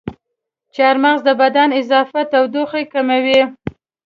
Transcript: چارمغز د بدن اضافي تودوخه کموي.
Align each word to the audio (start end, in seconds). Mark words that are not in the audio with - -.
چارمغز 0.75 1.21
د 1.25 1.29
بدن 1.41 1.69
اضافي 1.79 2.23
تودوخه 2.31 2.81
کموي. 2.93 3.41